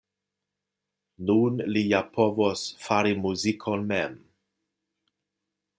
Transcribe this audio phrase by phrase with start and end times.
[1.25, 4.21] Nun li ja povos fari muzikon mem.